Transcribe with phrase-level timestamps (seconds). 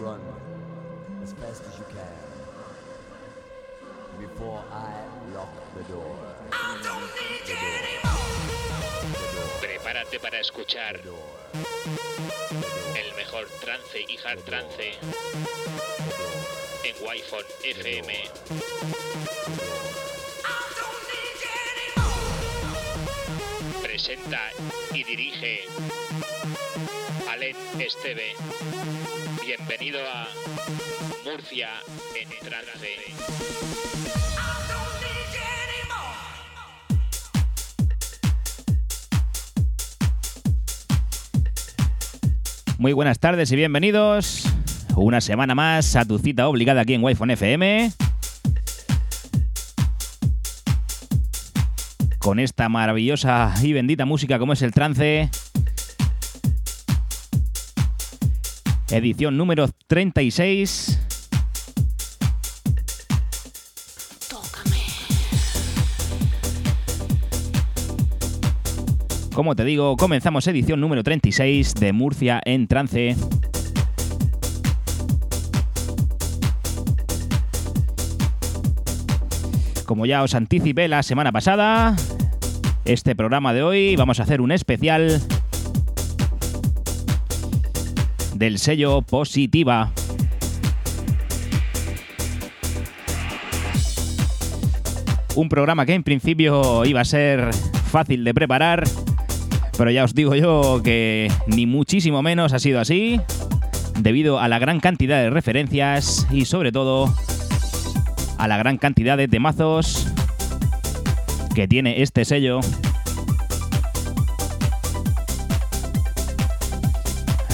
[0.00, 0.20] run
[1.22, 2.16] as fast as you can
[4.18, 4.92] before I
[5.34, 6.16] lock the door.
[9.60, 11.00] Prepárate para escuchar
[12.96, 14.94] el mejor trance y hard trance
[16.84, 18.12] en Wi-Fi FM.
[23.82, 24.50] Presenta
[24.94, 25.66] y dirige
[27.28, 28.34] Alen Esteve.
[29.56, 30.28] Bienvenido a
[31.28, 31.70] Murcia
[32.14, 32.86] en trance.
[42.78, 44.44] Muy buenas tardes y bienvenidos
[44.94, 47.90] una semana más a tu cita obligada aquí en Wi-Fi FM.
[52.20, 55.28] Con esta maravillosa y bendita música como es el trance.
[58.92, 60.98] Edición número 36.
[69.32, 73.14] Como te digo, comenzamos edición número 36 de Murcia en trance.
[79.86, 81.94] Como ya os anticipé la semana pasada,
[82.84, 85.22] este programa de hoy vamos a hacer un especial
[88.40, 89.92] del sello Positiva.
[95.36, 97.50] Un programa que en principio iba a ser
[97.90, 98.84] fácil de preparar,
[99.76, 103.20] pero ya os digo yo que ni muchísimo menos ha sido así,
[103.98, 107.14] debido a la gran cantidad de referencias y sobre todo
[108.38, 110.06] a la gran cantidad de temazos
[111.54, 112.60] que tiene este sello.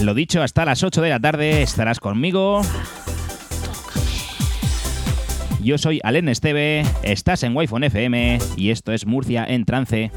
[0.03, 2.61] Lo dicho, hasta las 8 de la tarde estarás conmigo.
[5.61, 10.13] Yo soy Alen Esteve, estás en Wi-Fi FM y esto es Murcia en trance.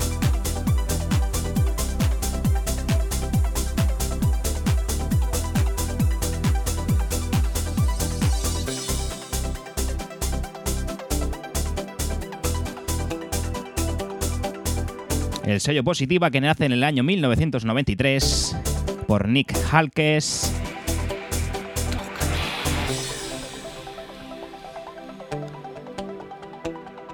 [15.47, 18.55] El sello Positiva que nace en el año 1993
[19.09, 20.53] por Nick Halkes.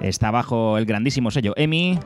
[0.02, 1.98] Está bajo el grandísimo sello EMI.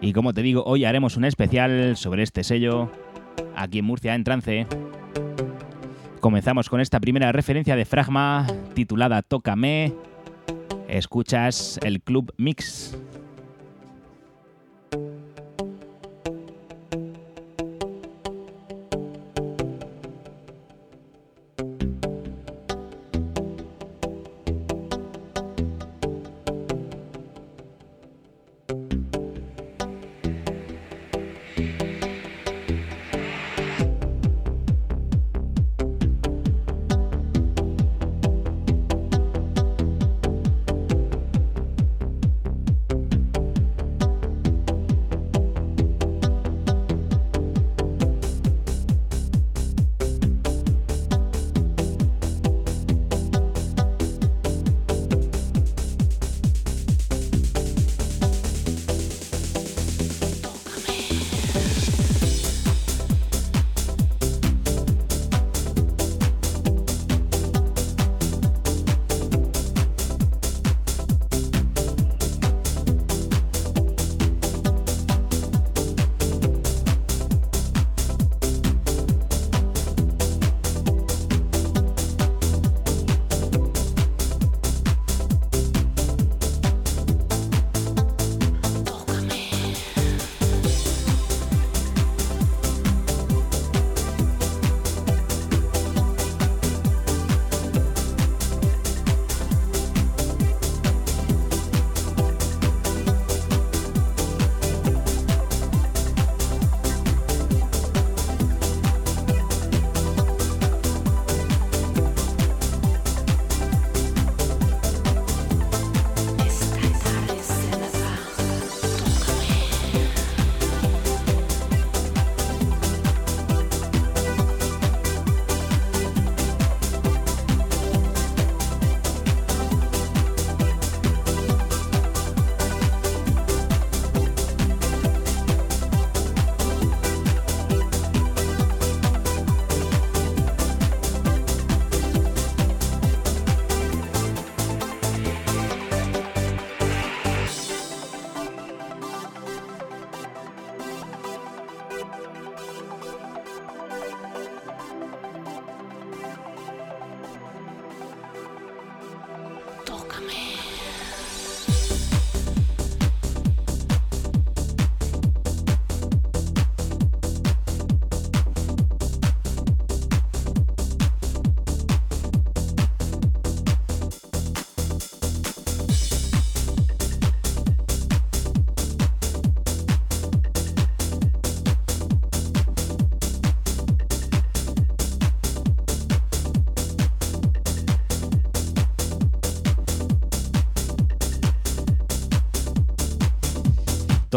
[0.00, 2.90] Y como te digo, hoy haremos un especial sobre este sello
[3.54, 4.66] aquí en Murcia en trance.
[6.18, 9.94] Comenzamos con esta primera referencia de Fragma titulada Tócame.
[10.88, 12.98] Escuchas el Club Mix.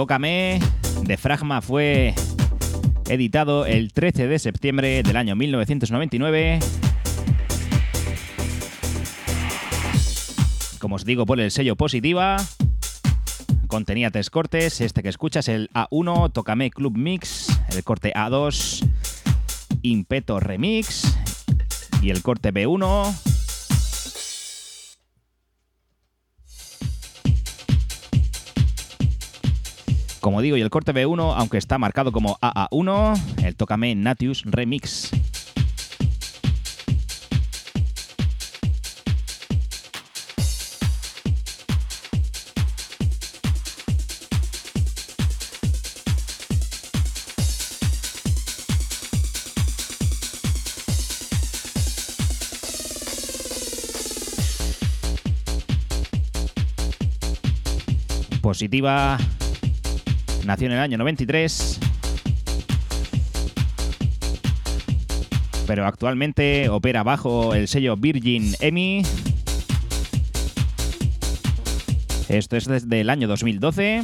[0.02, 0.60] Tócame
[1.04, 2.16] de Fragma fue
[3.08, 6.58] editado el 13 de septiembre del año 1999.
[10.80, 12.38] Como os digo, por el sello positiva.
[13.68, 14.82] Contenía tres cortes.
[14.82, 18.84] Este que escuchas, el A1, Tócame Club Mix, el corte A2,
[19.84, 21.16] Impeto Remix
[22.02, 23.31] y el corte B1.
[30.22, 35.10] Como digo, y el corte B1, aunque está marcado como AA1, el Tócame Natius Remix.
[58.42, 59.18] Positiva
[60.52, 61.80] Nació en el año 93.
[65.66, 69.04] Pero actualmente opera bajo el sello Virgin EMI.
[72.28, 74.04] Esto es desde el año 2012.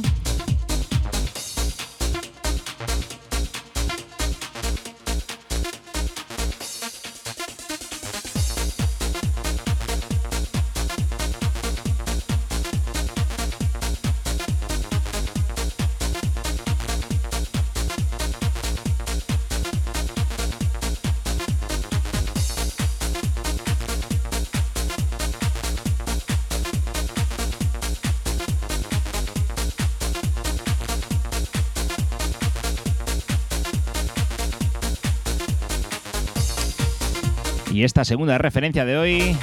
[37.78, 39.36] Y esta segunda referencia de hoy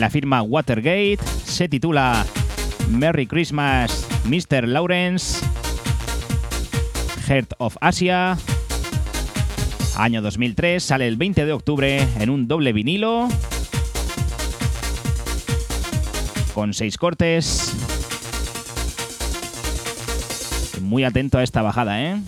[0.00, 2.26] la firma Watergate se titula
[2.90, 4.66] Merry Christmas Mr.
[4.66, 5.38] Lawrence
[7.28, 8.36] Heart of Asia
[9.96, 13.28] año 2003 sale el 20 de octubre en un doble vinilo
[16.54, 17.72] con seis cortes
[20.80, 22.20] muy atento a esta bajada, ¿eh?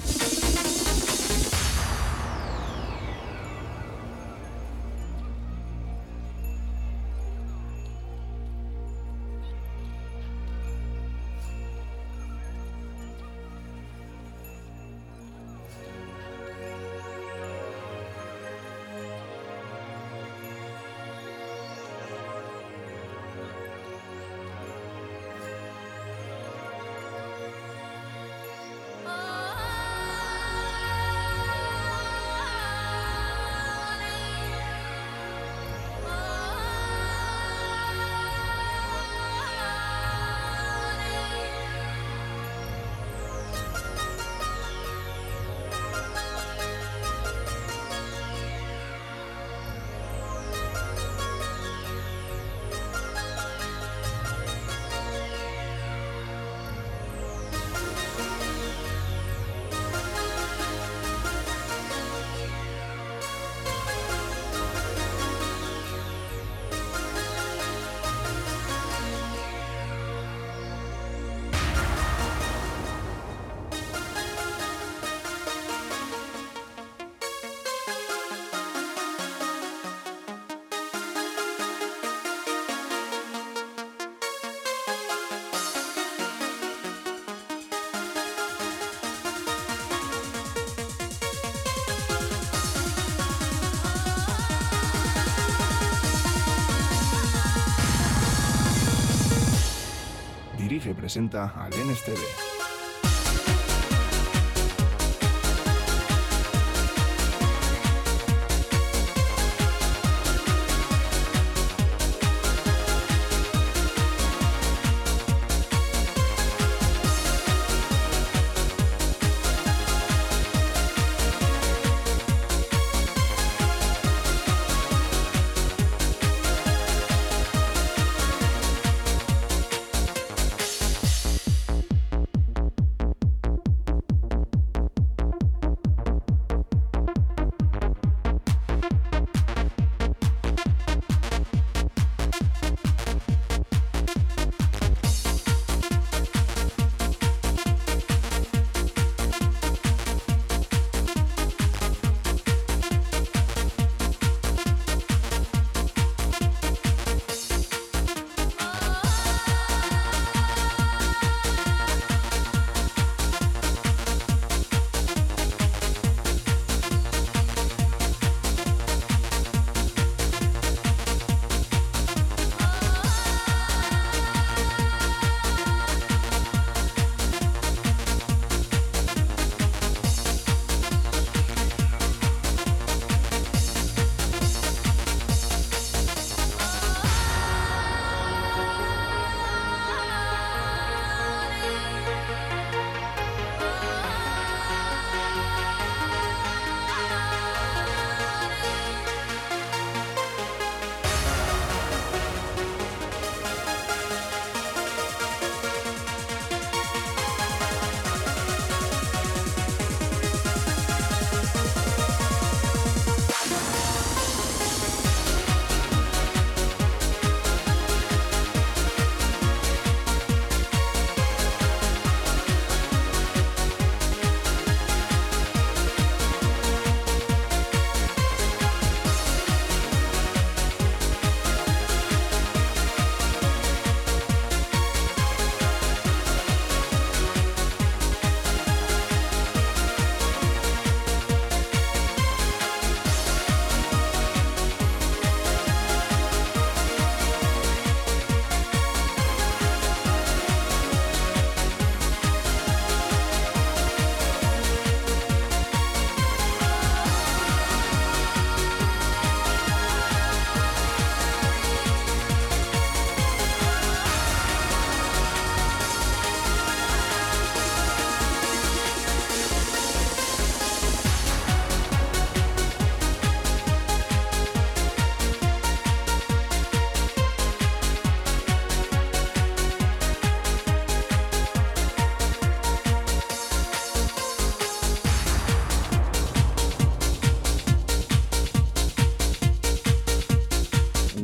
[100.85, 102.54] Dirige presenta al NSTV.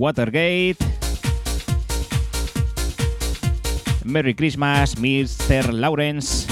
[0.01, 0.79] Watergate.
[4.03, 5.75] Merry Christmas, Mr.
[5.75, 6.49] Lawrence.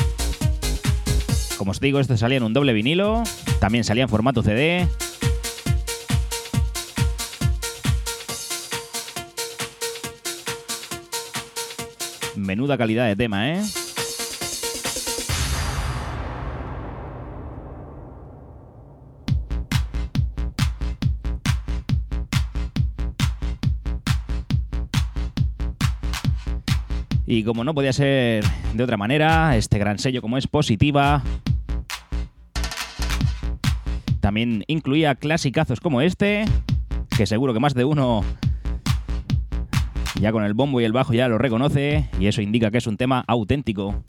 [1.57, 3.23] Como os digo, esto salía en un doble vinilo.
[3.59, 4.87] También salía en formato CD.
[12.37, 13.62] Menuda calidad de tema, ¿eh?
[27.38, 28.42] Y como no podía ser
[28.75, 31.23] de otra manera, este gran sello como es Positiva
[34.18, 36.47] también incluía clasicazos como este,
[37.16, 38.25] que seguro que más de uno
[40.21, 42.88] ya con el bombo y el bajo ya lo reconoce y eso indica que es
[42.88, 44.02] un tema auténtico.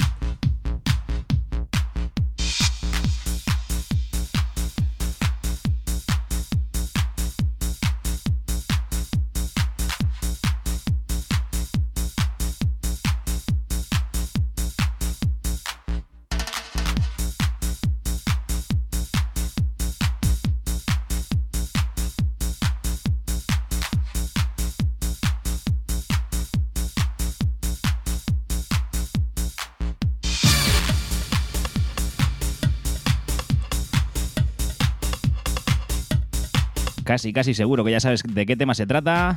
[37.09, 39.35] Casi, casi seguro que ya sabes de qué tema se trata.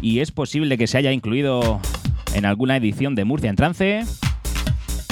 [0.00, 1.80] Y es posible que se haya incluido
[2.36, 4.04] en alguna edición de Murcia en trance.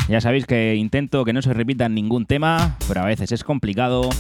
[0.09, 4.11] Ya sabéis que intento que no se repitan ningún tema, pero a veces es complicado.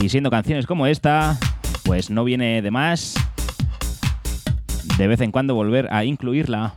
[0.00, 1.36] Y siendo canciones como esta,
[1.82, 3.16] pues no viene de más
[4.98, 6.74] de vez en cuando volver a incluirla.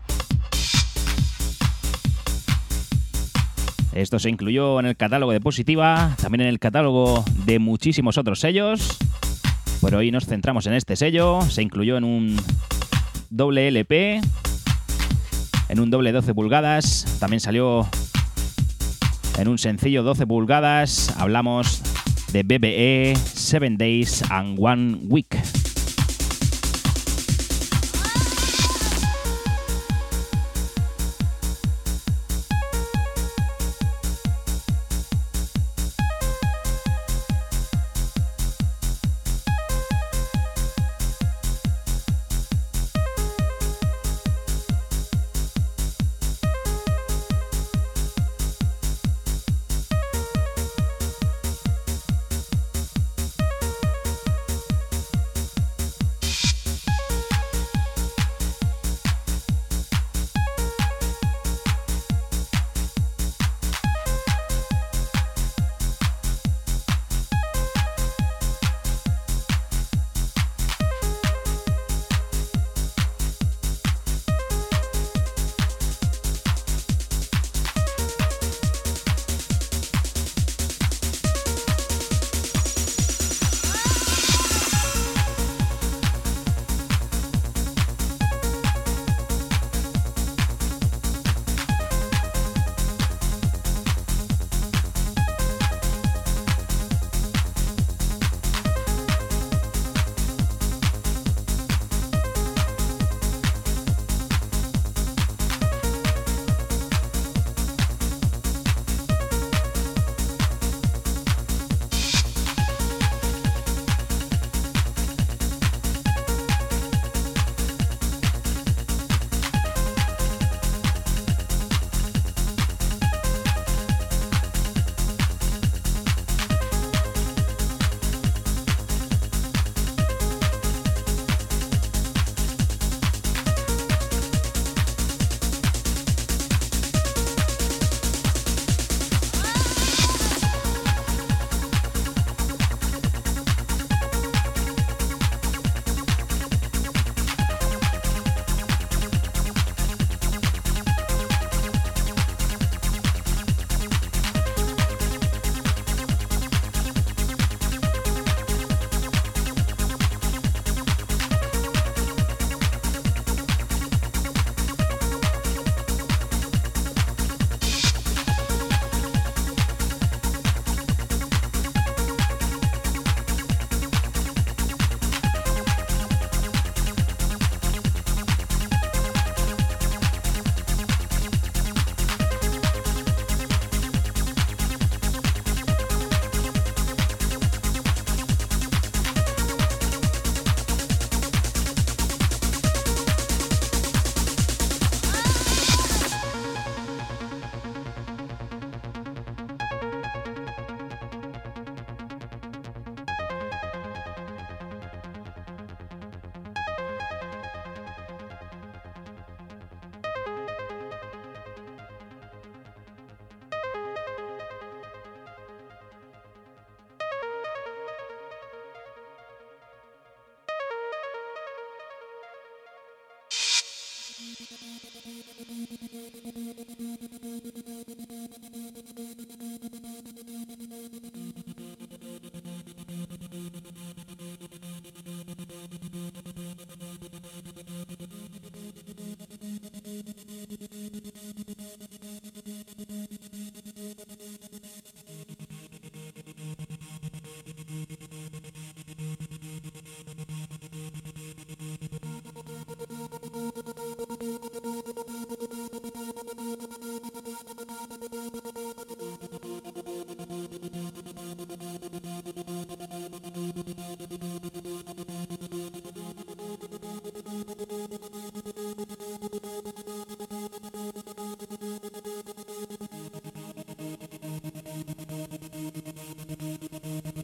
[3.94, 8.40] Esto se incluyó en el catálogo de Positiva, también en el catálogo de muchísimos otros
[8.40, 8.98] sellos.
[9.84, 11.42] Pero hoy nos centramos en este sello.
[11.42, 12.38] Se incluyó en un
[13.30, 14.22] doble LP,
[15.68, 17.18] en un doble 12 pulgadas.
[17.20, 17.88] También salió
[19.38, 21.14] en un sencillo 12 pulgadas.
[21.18, 21.82] Hablamos
[22.32, 25.38] de BBE 7 Days and One Week.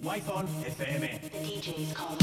[0.10, 1.22] Wi-Fi FM.
[1.22, 2.18] The DJ's call.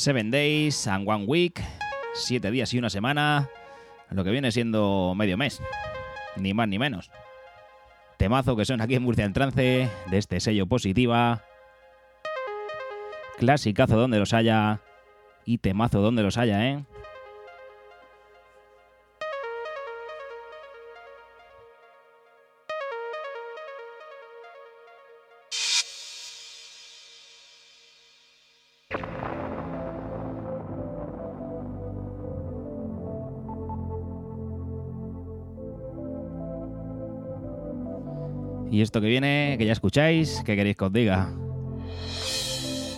[0.00, 1.62] Seven Days and One Week,
[2.14, 3.50] siete días y una semana,
[4.08, 5.60] lo que viene siendo medio mes,
[6.36, 7.10] ni más ni menos.
[8.16, 11.44] Temazo que son aquí en Murcia en trance, de este sello positiva.
[13.36, 14.80] Clasicazo donde los haya
[15.44, 16.82] y temazo donde los haya, ¿eh?
[38.70, 41.28] Y esto que viene, que ya escucháis, ¿qué queréis que os diga?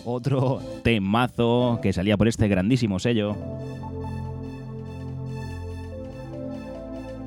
[0.04, 3.36] Otro temazo que salía por este grandísimo sello.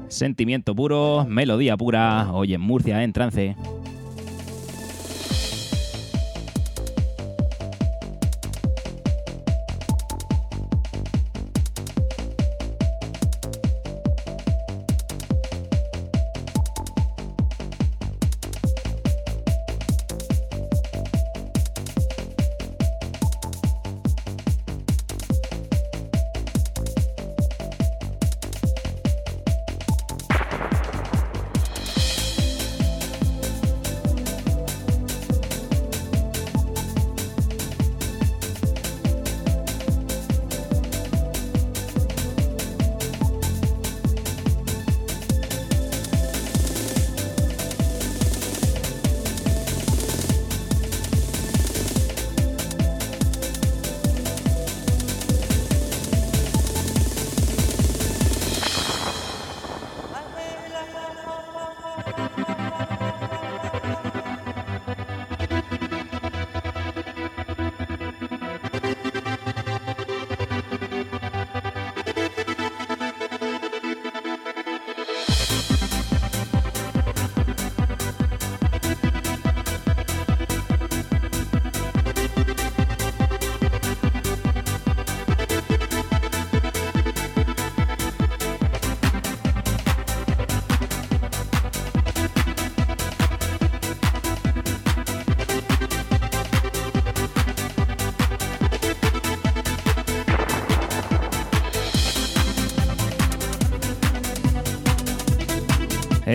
[0.10, 3.56] Sentimiento puro, melodía pura, hoy en Murcia en trance.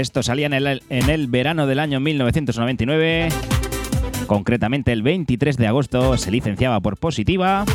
[0.01, 3.29] Esto salía en el, en el verano del año 1999.
[4.27, 7.67] Concretamente el 23 de agosto se licenciaba por Positiva.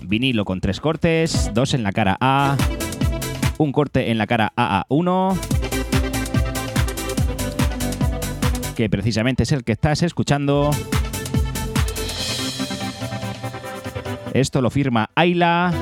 [0.00, 2.56] Vinilo con tres cortes, dos en la cara A,
[3.58, 5.38] un corte en la cara AA1,
[8.74, 10.70] que precisamente es el que estás escuchando.
[14.32, 15.74] Esto lo firma Ayla.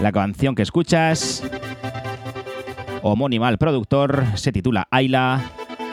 [0.00, 1.42] La canción que escuchas,
[3.08, 5.42] homónima al productor, se titula Ayla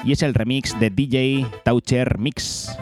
[0.04, 2.78] y es el remix de DJ Toucher Mix.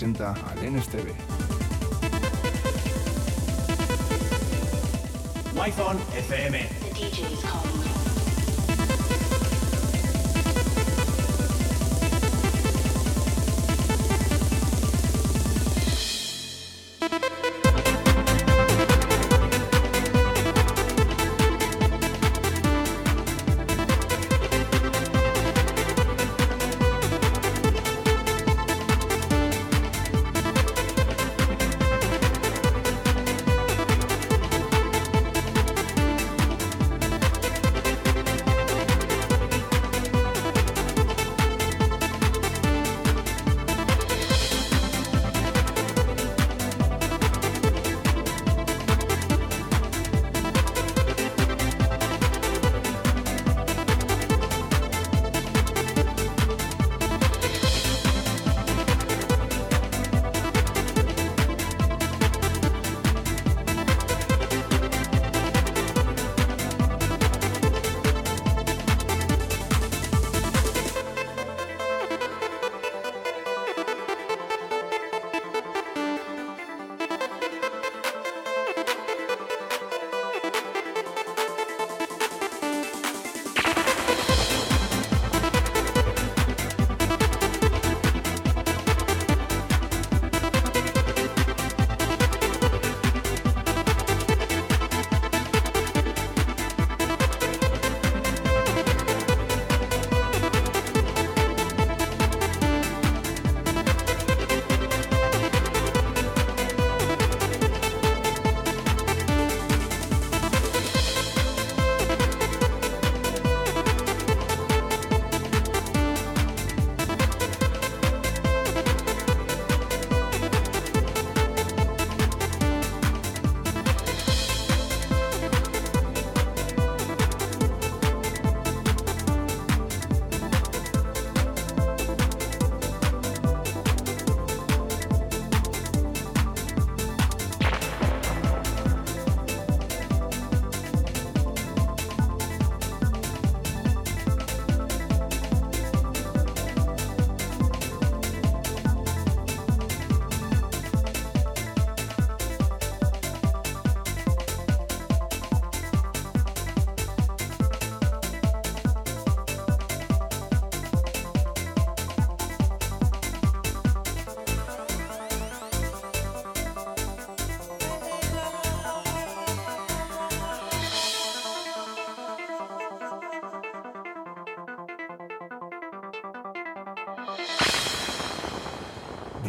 [0.00, 1.12] Presenta al NSTV.
[6.16, 6.79] FM.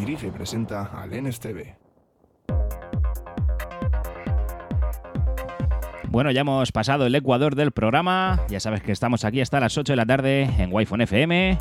[0.02, 1.76] Dirige presenta al NSTV.
[6.10, 8.40] Bueno, ya hemos pasado el Ecuador del programa.
[8.50, 11.56] Ya sabes que estamos aquí hasta las 8 de la tarde en Wi-Fi FM.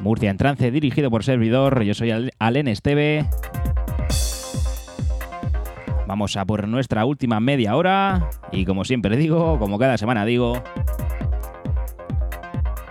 [0.00, 1.82] Murcia en trance, dirigido por servidor.
[1.82, 3.24] Yo soy Al- Alen Esteve.
[6.06, 8.28] Vamos a por nuestra última media hora.
[8.52, 10.62] Y como siempre digo, como cada semana digo,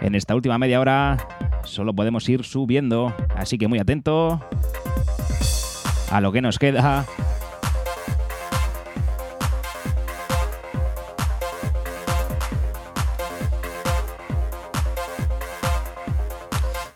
[0.01, 1.17] en esta última media hora
[1.69, 3.13] solo podemos ir subiendo.
[3.35, 4.41] Así que muy atento
[6.11, 7.05] a lo que nos queda.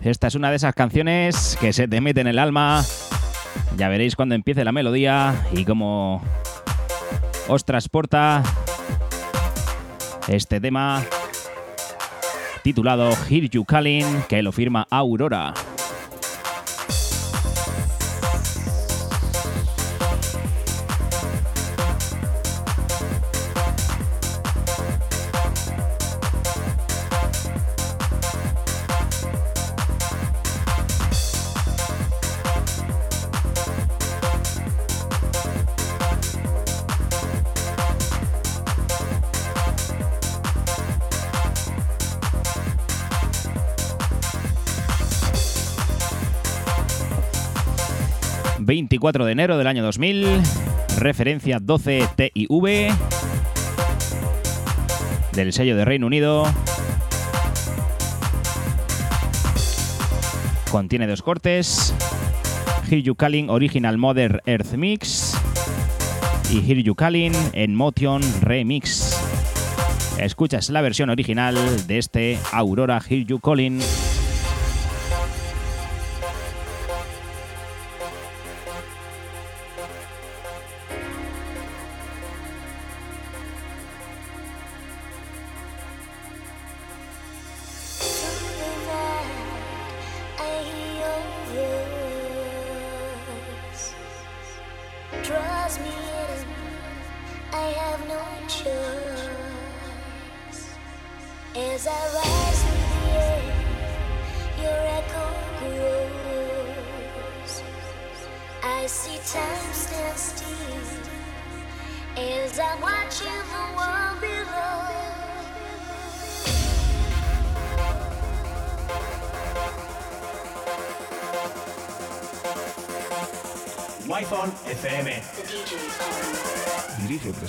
[0.01, 2.83] Esta es una de esas canciones que se te mete en el alma.
[3.77, 6.21] Ya veréis cuando empiece la melodía y cómo
[7.47, 8.43] os transporta
[10.27, 11.03] este tema
[12.63, 15.53] titulado Hear You Calling, que lo firma Aurora.
[49.03, 50.25] ...24 de enero del año 2000...
[50.97, 52.93] ...referencia 12 TIV...
[55.33, 56.45] ...del sello de Reino Unido...
[60.71, 61.93] ...contiene dos cortes...
[62.89, 63.17] Hear You
[63.49, 65.35] Original Mother Earth Mix...
[66.49, 69.19] ...y Hear You Calling en Motion Remix...
[70.17, 73.41] Escuchas la versión original de este Aurora Hear You.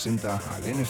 [0.05, 0.85] sind da alleine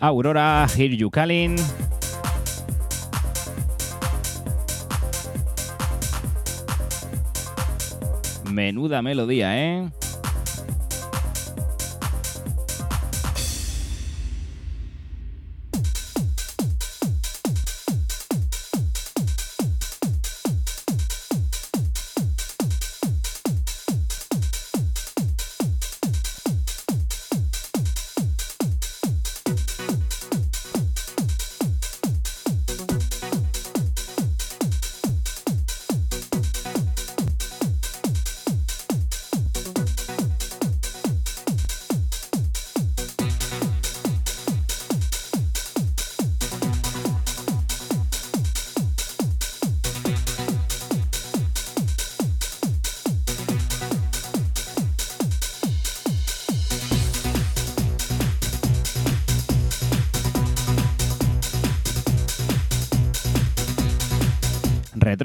[0.00, 1.56] Aurora, Hear You Calling.
[8.50, 9.90] Menuda melodía, ¿eh?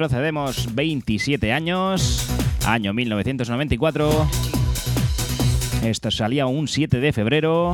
[0.05, 2.27] Retrocedemos 27 años,
[2.67, 4.27] año 1994.
[5.83, 7.73] Esto salía un 7 de febrero.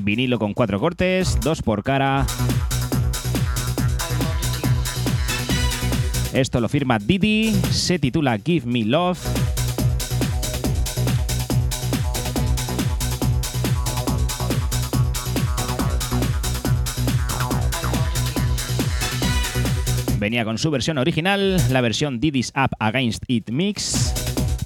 [0.00, 2.26] Vinilo con cuatro cortes, dos por cara.
[6.32, 9.51] Esto lo firma Didi, se titula Give Me Love.
[20.22, 24.14] Venía con su versión original, la versión Didi's Up Against It Mix,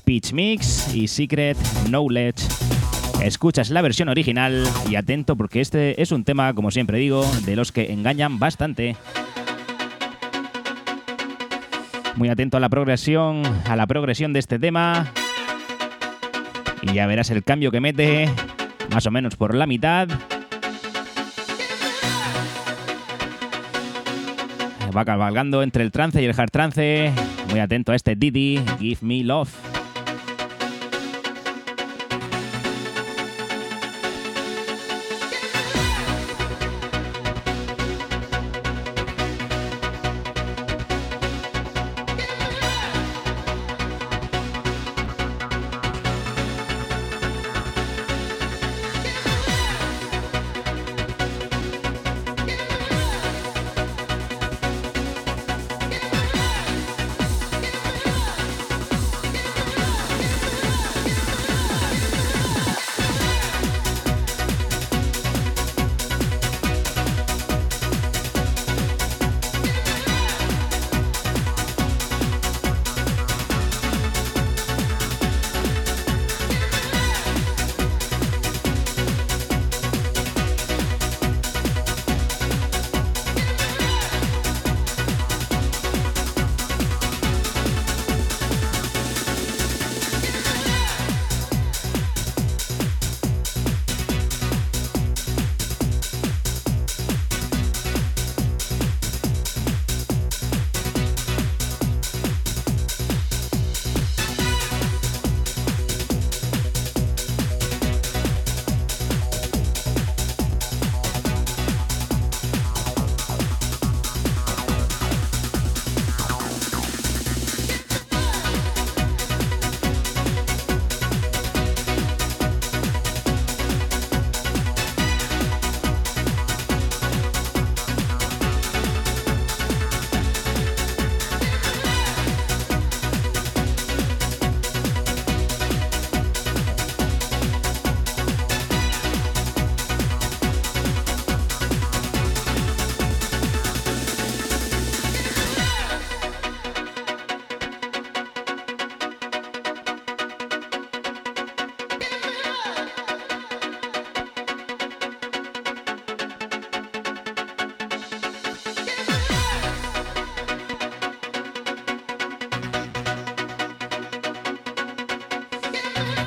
[0.05, 2.47] Pitch Mix y Secret Knowledge.
[3.23, 7.57] Escuchas la versión original y atento porque este es un tema, como siempre digo, de
[7.57, 8.97] los que engañan bastante.
[12.17, 15.11] Muy atento a la progresión, a la progresión de este tema.
[16.83, 18.29] Y ya verás el cambio que mete,
[18.93, 20.07] más o menos por la mitad.
[24.97, 27.13] Va cabalgando entre el trance y el hard trance.
[27.51, 29.76] Muy atento a este Didi, Give Me Love.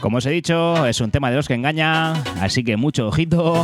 [0.10, 3.64] Como os he dicho, es un tema de los que engaña, así que mucho ojito.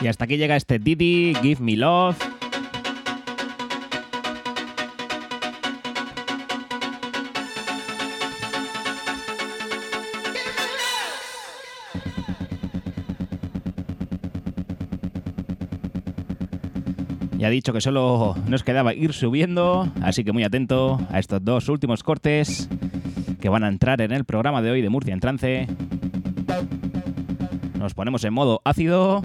[0.00, 2.16] Y hasta aquí llega este Didi, Give Me Love.
[17.38, 21.44] Ya he dicho que solo nos quedaba ir subiendo, así que muy atento a estos
[21.44, 22.68] dos últimos cortes
[23.40, 25.68] que van a entrar en el programa de hoy de Murcia en trance.
[27.78, 29.22] Nos ponemos en modo ácido.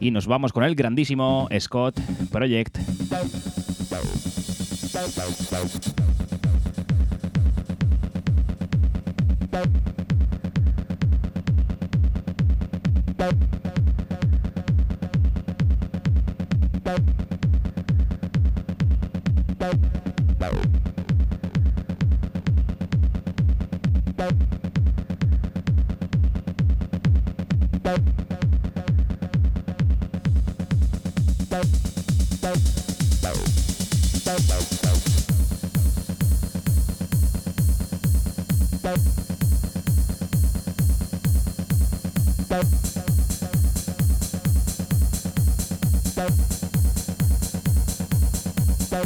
[0.00, 2.78] Y nos vamos con el grandísimo Scott Project.
[48.90, 49.04] Bye.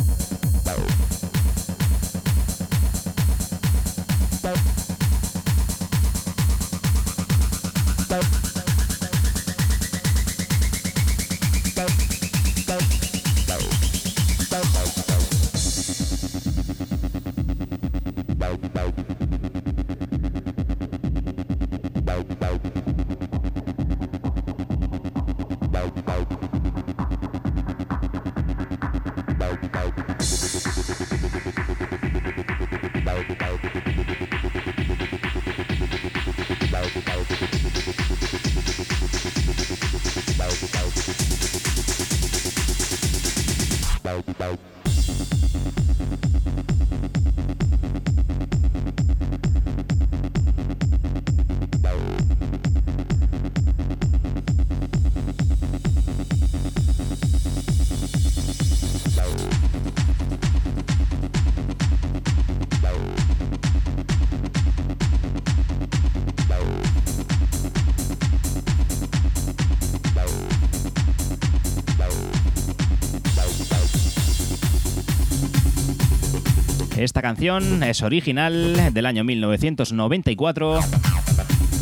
[77.05, 80.81] Esta canción es original del año 1994,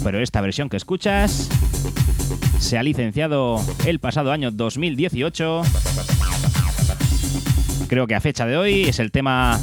[0.02, 1.48] pero esta versión que escuchas
[2.58, 5.62] se ha licenciado el pasado año 2018.
[7.86, 9.60] Creo que a fecha de hoy es el tema,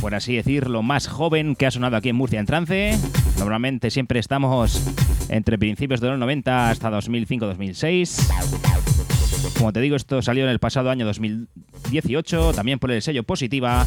[0.00, 2.98] por así decirlo, más joven que ha sonado aquí en Murcia en trance.
[3.38, 4.82] Normalmente siempre estamos
[5.28, 8.56] entre principios de los 90 hasta 2005-2006.
[9.56, 11.06] Como te digo, esto salió en el pasado año
[11.86, 13.86] 2018, también por el sello Positiva.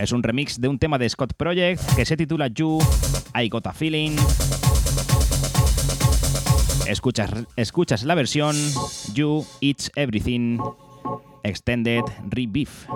[0.00, 2.78] Es un remix de un tema de Scott Project que se titula You,
[3.34, 4.16] I Got a Feeling.
[6.86, 8.56] Escuchas, escuchas la versión
[9.12, 10.58] You, It's Everything,
[11.42, 12.86] Extended Rebeef.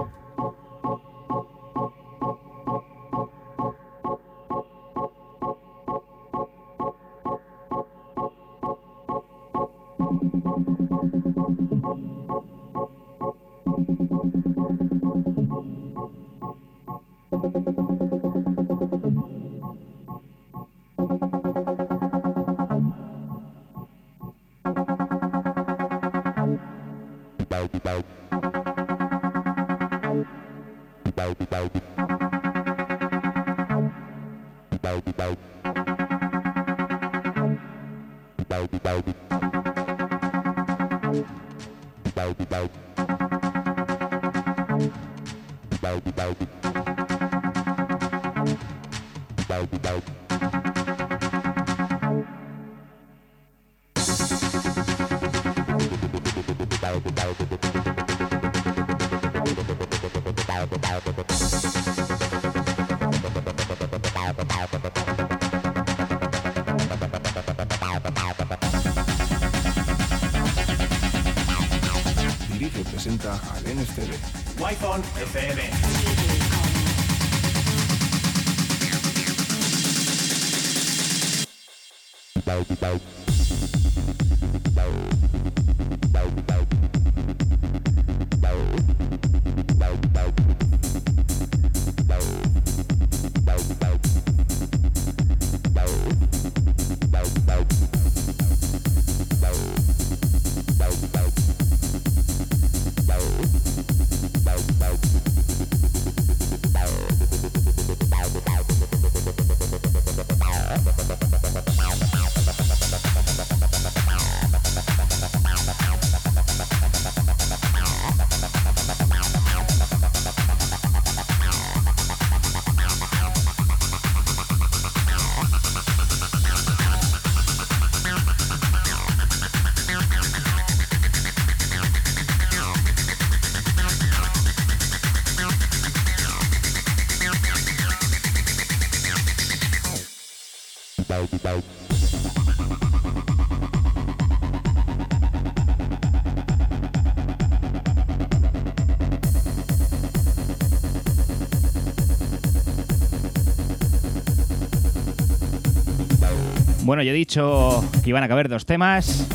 [156.85, 159.27] Bueno, yo he dicho que iban a caber dos temas.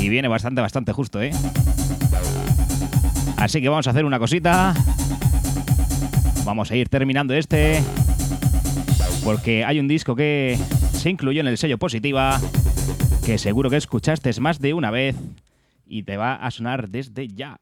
[0.00, 1.32] Y viene bastante, bastante justo, ¿eh?
[3.38, 4.72] Así que vamos a hacer una cosita.
[6.44, 7.82] Vamos a ir terminando este.
[9.24, 10.56] Porque hay un disco que
[10.92, 12.40] se incluyó en el sello Positiva.
[13.26, 15.16] Que seguro que escuchaste más de una vez.
[15.86, 17.61] Y te va a sonar desde ya.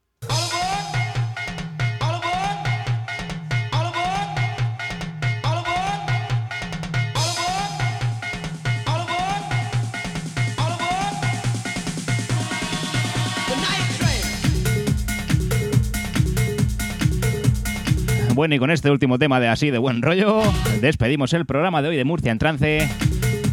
[18.41, 20.41] Bueno, y con este último tema de así de buen rollo,
[20.81, 22.89] despedimos el programa de hoy de Murcia en Trance.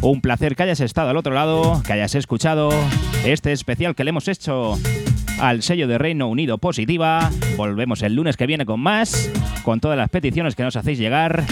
[0.00, 2.70] Un placer que hayas estado al otro lado, que hayas escuchado
[3.22, 4.78] este especial que le hemos hecho
[5.40, 7.30] al sello de Reino Unido Positiva.
[7.58, 9.30] Volvemos el lunes que viene con más,
[9.62, 11.44] con todas las peticiones que nos hacéis llegar.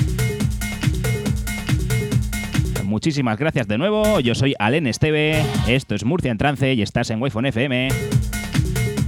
[2.85, 4.19] Muchísimas gracias de nuevo.
[4.21, 5.45] Yo soy Alen Esteve.
[5.69, 7.89] Esto es Murcia en Trance y estás en wi FM.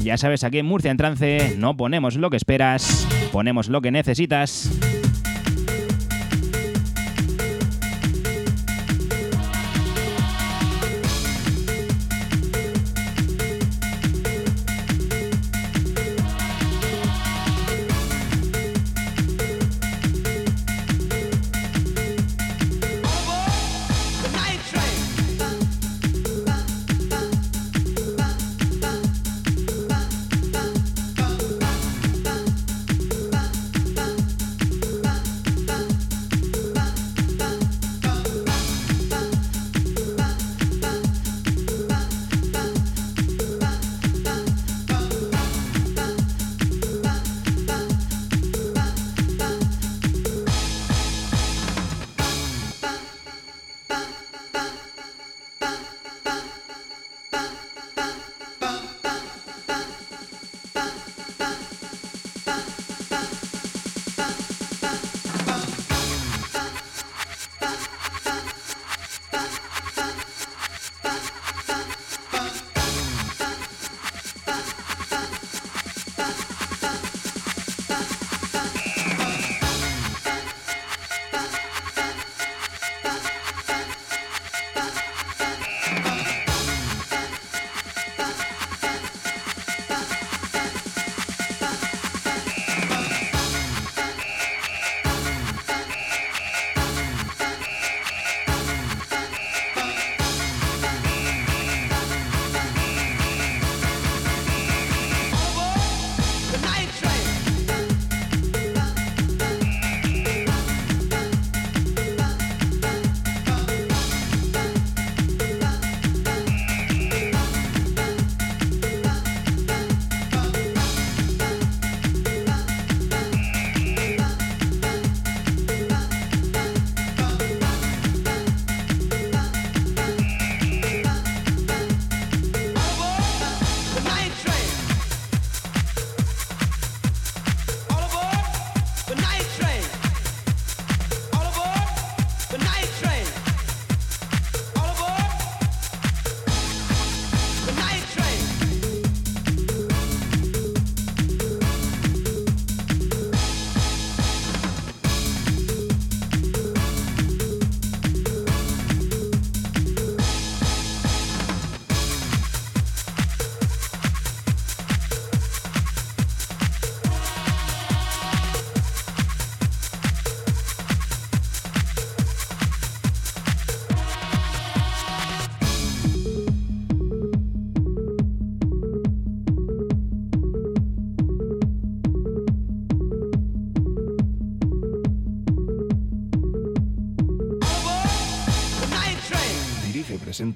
[0.02, 3.90] Ya sabes, aquí en Murcia en Trance no ponemos lo que esperas, ponemos lo que
[3.90, 4.97] necesitas.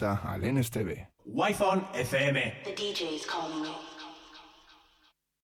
[0.03, 1.09] Presenta al NSTV.
[1.25, 2.35] Wi-Fi FM.
[2.65, 3.92] The DJ's calling you.